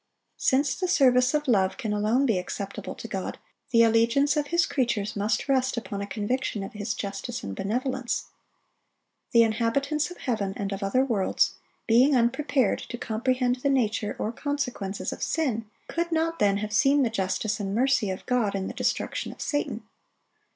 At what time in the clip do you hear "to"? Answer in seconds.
2.95-3.07, 12.79-12.97